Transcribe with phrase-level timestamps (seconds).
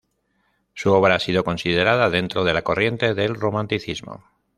[0.73, 4.23] Su obra ha sido considerada dentro de la corriente del Romanticismo.